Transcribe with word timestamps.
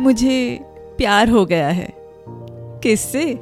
मुझे 0.00 0.60
प्यार 0.98 1.28
हो 1.28 1.44
गया 1.46 1.68
है। 1.68 1.94
किससे? 2.82 3.32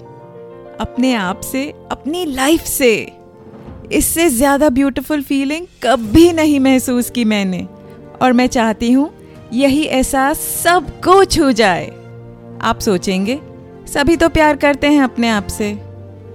अपने 0.80 1.14
आप 1.14 1.40
से, 1.40 1.74
अपनी 1.92 2.24
लाइफ 2.24 2.60
से। 2.60 3.12
इससे 3.92 4.28
ज़्यादा 4.28 4.68
ब्यूटीफुल 4.68 5.22
फीलिंग 5.22 5.66
कभी 5.82 6.32
नहीं 6.32 6.60
महसूस 6.60 7.10
की 7.10 7.24
मैंने। 7.24 7.66
और 8.22 8.32
मैं 8.32 8.46
चाहती 8.46 8.92
हूँ 8.92 9.10
यही 9.52 9.82
एहसास 9.82 10.38
सबको 10.38 11.24
छू 11.24 11.52
जाए। 11.52 11.86
आप 12.62 12.78
सोचेंगे, 12.80 13.40
सभी 13.86 14.16
तो 14.16 14.28
प्यार 14.28 14.56
करते 14.56 14.86
हैं 14.86 15.02
अपने 15.02 15.28
आप 15.28 15.46
से। 15.46 15.78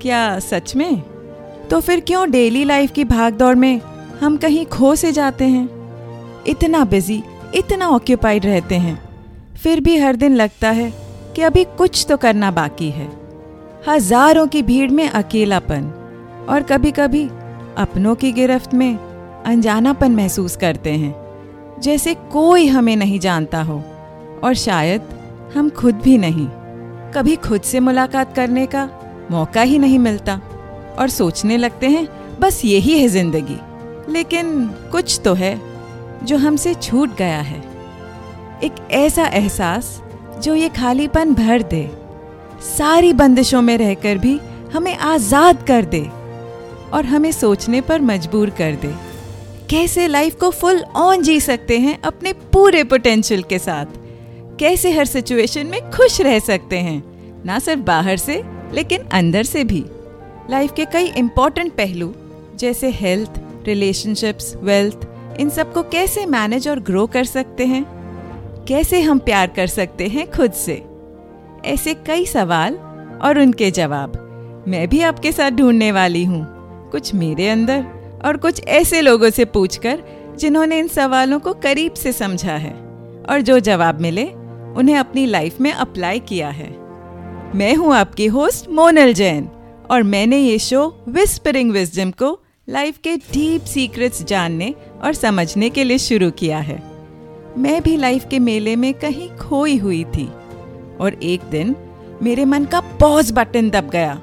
क्या 0.02 0.40
सच 0.40 0.76
में? 0.76 1.02
तो 1.70 1.80
फिर 1.80 2.00
क्यों 2.00 2.32
डेली 2.32 2.64
लाइफ 2.64 2.92
की 2.92 3.04
भाग 3.06 3.34
दौड़ 3.34 3.56
में 3.56 3.82
हम 4.22 4.38
कहीं 4.38 4.66
खो 4.66 4.96
से 4.96 5.12
जाते 5.12 5.46
हैं? 5.46 5.70
इतना 6.48 6.86
बिज़ी 6.86 7.24
इतना 7.56 7.90
ऑक्यूपाइड 7.90 8.46
रहते 8.46 8.76
हैं। 8.76 9.03
फिर 9.64 9.80
भी 9.80 9.98
हर 9.98 10.16
दिन 10.16 10.36
लगता 10.36 10.70
है 10.72 10.92
कि 11.36 11.42
अभी 11.42 11.64
कुछ 11.78 12.06
तो 12.10 12.18
करना 12.18 12.50
बाकी 12.52 12.90
है। 12.90 13.08
हज़ारों 13.88 14.46
की 14.48 14.62
भीड़ 14.64 14.90
में 14.92 15.08
अकेलापन 15.10 15.86
और 16.50 16.64
कभी 16.64 16.92
कभी 16.92 17.24
अपनों 17.78 18.16
की 18.16 18.32
गिरफ्त 18.32 18.74
में 18.74 18.96
अनजानापन 19.46 20.12
महसूस 20.12 20.56
करते 20.56 20.92
हैं, 20.92 21.14
जैसे 21.82 22.14
कोई 22.32 22.68
हमें 22.68 22.96
नहीं 22.96 23.20
जानता 23.20 23.62
हो 23.62 23.82
और 24.44 24.54
शायद 24.56 25.02
हम 25.56 25.70
खुद 25.70 25.96
भी 25.96 26.18
नहीं। 26.18 26.48
कभी 27.14 27.36
खुद 27.40 27.62
से 27.62 27.80
मुलाकात 27.80 28.36
करने 28.36 28.66
का 28.66 28.90
मौका 29.32 29.62
ही 29.62 29.80
नहीं 29.80 30.00
मिलता 30.00 30.40
और 31.00 31.10
सोचने 31.10 31.58
लगते 31.58 31.90
हैं, 31.90 32.08
बस 32.40 32.62
यही 32.66 33.00
है 33.00 33.08
ज़िंदगी। 33.10 33.60
लेकिन 34.14 34.68
कुछ 34.92 35.20
तो 35.26 35.34
है 35.34 35.60
जो 36.24 36.38
हमसे 36.38 36.74
छूट 36.74 37.18
गया 37.18 37.40
है। 37.42 37.73
एक 38.64 38.76
ऐसा 38.92 39.26
एहसास 39.28 39.88
जो 40.44 40.54
ये 40.56 40.68
खालीपन 40.70 41.34
भर 41.34 41.62
दे। 41.62 41.90
सारी 42.68 43.14
बंदिशों 43.14 43.62
में 43.62 43.78
रहकर 43.78 44.18
भी 44.18 44.40
हमें 44.74 44.96
आज़ाद 44.96 45.64
कर 45.68 45.86
दे 45.86 46.02
और 46.94 47.06
हमें 47.06 47.32
सोचने 47.32 47.82
पर 47.82 48.02
मजबूर 48.02 48.50
कर 48.50 48.76
दे। 48.76 48.94
कैसे 49.70 50.08
लाइफ 50.08 50.36
को 50.36 50.50
फुल 50.50 50.80
ऑन 50.96 51.22
जी 51.22 51.40
सकते 51.40 51.80
हैं 51.80 52.02
अपने 52.02 52.34
पूरे 52.54 52.84
पोटेंशियल 52.84 53.44
के 53.44 53.60
साथ? 53.60 53.86
कैसे 54.60 54.92
हर 54.92 55.06
सिचुएशन 55.06 55.68
में 55.68 55.80
खुश 55.92 56.20
रह 56.22 56.40
सकते 56.40 56.78
हैं? 56.78 57.04
ना 57.46 57.58
सिर्फ़ 57.60 57.82
बाहर 57.82 58.18
से, 58.18 58.42
लेकिन 58.74 59.02
अंदर 59.14 59.44
से 59.44 59.64
भी। 59.64 59.84
लाइफ 60.50 60.72
के 60.76 60.86
कई 60.86 61.08
इंपॉर्टेंट 61.08 61.74
पहलू, 61.74 62.14
जैसे 62.56 62.90
हेल्थ 62.92 63.42
रिलेशनशिप्स 63.66 64.56
वेल्थ 64.56 65.08
इन 65.40 65.50
सबको 65.50 65.84
कैसे 65.84 66.26
मैनेज 66.26 66.68
और 66.68 66.80
ग्रो 66.80 67.06
कर 67.08 67.24
सकते 67.24 67.66
हैं? 67.66 68.03
कैसे 68.68 69.02
हम 69.02 69.20
प्यार 69.20 69.48
कर 69.48 69.68
सकते 69.68 70.08
हैं 70.08 70.32
खुद 70.32 70.52
से? 70.52 70.84
ऐसे 71.66 71.94
कई 71.94 72.26
सवाल 72.26 72.76
और 73.22 73.40
उनके 73.40 73.72
जवाब। 73.72 74.66
मैं 74.68 74.90
भी 74.90 75.02
आपके 75.02 75.32
साथ 75.32 75.52
ढूँढने 75.52 75.92
वाली 75.92 76.26
हूँ। 76.26 76.46
कुछ 76.90 77.14
मेरे 77.14 77.50
अंदर 77.50 77.86
और 78.26 78.38
कुछ 78.38 78.68
ऐसे 78.68 79.02
लोगों 79.02 79.30
से 79.30 79.46
पूछकर 79.46 80.04
जिन्होंने 80.40 80.80
इन 80.80 80.88
सवालों 80.88 81.40
को 81.40 81.54
करीब 81.54 81.94
से 81.94 82.12
समझा 82.12 82.56
है 82.56 82.74
और 83.30 83.42
जो 83.42 83.60
जवाब 83.60 84.02
मिले, 84.02 84.26
उन्हें 84.78 84.98
अपनी 84.98 85.26
लाइफ 85.26 85.62
में 85.62 85.72
अप्लाई 85.72 86.20
किया 86.20 86.50
है। 86.50 86.70
मैं 87.56 87.76
हूँ 87.76 87.96
आपकी 87.96 88.26
होस्ट 88.26 88.70
मोनल 88.70 89.14
जैन 89.14 89.50
और 89.92 90.04
मैंने 90.04 90.38
ये 90.38 90.60
शो 90.60 91.04
विस्परिंग 91.10 91.72
विजडम 91.72 92.12
को 92.12 92.40
लाइफ 92.70 92.98
के 92.98 93.16
डीप 93.16 93.62
सीक्रेट्स 93.62 94.24
जानने 94.24 94.76
और 95.04 95.14
समझने 95.14 95.70
के 95.70 95.84
लिए 95.84 95.98
शुरू 95.98 96.32
किया 96.32 96.60
है। 96.60 96.93
मैं 97.58 97.84
भी 97.84 97.98
लाइफ 97.98 98.26
के 98.30 98.40
मेले 98.40 98.76
में 98.76 98.94
कहीं 98.94 99.30
खोई 99.30 99.78
हुई 99.78 100.04
थी। 100.04 100.32
और 101.02 101.20
एक 101.24 101.42
दिन 101.42 101.76
मेरे 102.22 102.46
मन 102.46 102.66
का 102.66 102.80
पॉज 102.80 103.32
बटन 103.32 103.70
दब 103.70 103.90
गया। 103.90 104.22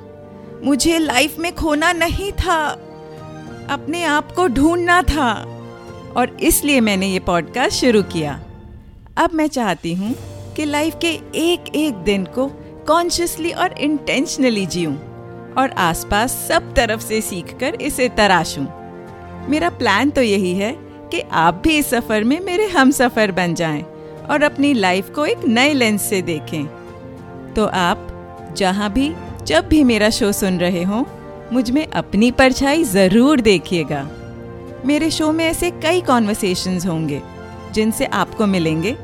मुझे 0.64 0.98
लाइफ 0.98 1.38
में 1.38 1.54
खोना 1.54 1.92
नहीं 1.92 2.32
था। 2.32 2.69
अपने 3.70 4.04
आप 4.04 4.32
को 4.32 4.48
ढूंढना 4.48 5.02
था। 5.02 5.56
और 6.16 6.36
इसलिए 6.40 6.80
मैंने 6.80 7.06
ये 7.06 7.19
पॉडकास्ट 7.19 7.80
शुरू 7.80 8.02
किया। 8.02 8.40
अब 9.16 9.30
मैं 9.34 9.48
चाहती 9.48 9.94
हूँ 9.94 10.14
कि 10.56 10.64
लाइफ 10.64 10.94
के 11.00 11.10
एक 11.34 11.64
एक 11.74 11.94
दिन 11.94 12.24
को 12.24 12.46
कॉन्शियसली 12.86 13.52
और 13.52 13.72
इंटेंशनली 13.72 14.66
जीऊँ 14.66 14.96
और 15.58 15.70
आसपास 15.70 16.46
सब 16.48 16.74
तरफ़ 16.74 17.00
से 17.00 17.20
सीखकर 17.20 17.74
इसे 17.74 18.08
तराशूं। 18.08 18.66
मेरा 19.48 19.70
प्लान 19.70 20.10
तो 20.10 20.22
यही 20.22 20.54
है 20.54 20.89
कि 21.10 21.21
आप 21.21 21.60
भी 21.65 21.76
इस 21.78 21.91
सफ़र 21.91 22.25
में 22.25 22.38
मेरे 22.41 22.66
हम 22.69 22.91
सफ़र 22.91 23.32
बन 23.32 23.54
जाएँ 23.54 23.82
और 24.31 24.43
अपनी 24.43 24.72
लाइफ 24.75 25.10
को 25.15 25.26
एक 25.26 25.44
नए 25.44 25.72
लेंस 25.72 26.03
से 26.03 26.22
देखें। 26.22 26.65
तो 27.54 27.66
आप 27.66 28.06
जहाँ 28.56 28.93
भी, 28.93 29.12
जब 29.47 29.69
भी 29.69 29.82
मेरा 29.84 30.10
शो 30.10 30.32
सुन 30.32 30.59
रहे 30.59 30.82
हों, 30.82 31.04
मुझमें 31.53 31.87
अपनी 31.87 32.31
परछाई 32.31 32.84
ज़रूर 32.84 33.41
देखिएगा। 33.41 34.09
मेरे 34.87 35.10
शो 35.10 35.31
में 35.32 35.44
ऐसे 35.44 35.70
कई 35.72 36.00
कॉन्वर्सेशंस 36.00 36.87
होंगे, 36.87 37.20
जिनसे 37.72 38.06
आपको 38.06 38.47
मिलेंगे 38.47 38.97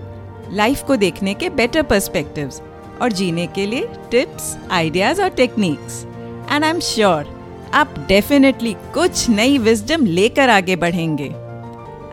लाइफ 0.52 0.82
को 0.82 0.96
देखने 0.96 1.34
के 1.34 1.48
बेटर 1.50 1.82
पर्सपेक्टिव्स 1.82 2.60
और 3.02 3.12
जीने 3.12 3.46
के 3.46 3.66
लिए 3.66 3.88
टिप्स 4.10 4.56
आइडियाज़ 4.70 5.22
और 5.22 5.28
techniques 5.28 6.04
and 6.52 6.64
I 6.64 6.70
am 6.70 6.80
sure 6.80 7.34
आप 7.74 7.94
डेफिनेटली 8.08 8.72
कुछ 8.94 9.28
नई 9.30 9.58
विजडम 9.58 10.04
लेकर 10.06 10.50
आगे 10.50 10.76
बढ़ेंगे। 10.76 11.28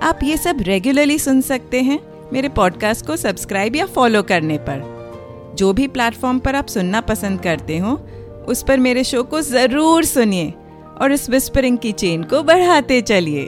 आप 0.04 0.20
ये 0.24 0.38
सब 0.38 0.58
रेगुलरली 0.62 1.20
सुन 1.20 1.42
सकते 1.42 1.82
हैं 1.82 2.00
मेरे 2.34 2.50
पॉडकास्ट 2.50 3.06
को 3.06 3.16
सब्सक्राइब 3.16 3.76
या 3.76 3.86
फॉलो 3.86 4.24
करने 4.24 4.58
पर। 4.58 5.54
जो 5.58 5.74
भी 5.74 5.88
प्लेटफॉर्म 5.88 6.40
पर 6.40 6.56
आप 6.56 6.68
सुनना 6.68 7.02
पसंद 7.02 7.42
करते 7.42 7.78
हो, 7.78 7.92
उस 8.48 8.64
पर 8.64 8.80
मेरे 8.80 9.04
शो 9.04 9.24
को 9.24 9.42
ज़रूर 9.42 10.06
सुनिए 10.06 10.54
और 11.02 11.12
इस 11.12 11.30
विस्परिंग 11.30 11.78
की 11.78 11.92
चेन 11.92 12.24
को 12.24 12.44
बढ़ाते 12.44 13.02
चलिए। 13.02 13.46